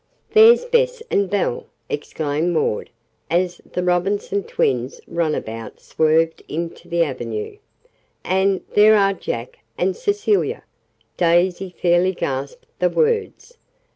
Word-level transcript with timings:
"There's 0.33 0.65
Bess 0.65 1.03
and 1.11 1.29
Belle!" 1.29 1.67
exclaimed 1.87 2.53
Maud, 2.53 2.89
as 3.29 3.61
the 3.73 3.83
Robinson 3.83 4.41
twins' 4.41 4.99
runabout 5.05 5.79
swerved 5.79 6.41
into 6.47 6.87
the 6.89 7.03
avenue. 7.03 7.57
"And 8.23 8.61
there 8.73 8.95
are 8.95 9.13
Jack 9.13 9.59
and 9.77 9.95
Cecilia!" 9.95 10.63
Daisy 11.17 11.75
fairly 11.79 12.13
gasped 12.13 12.65
the 12.79 12.89
words. 12.89 13.59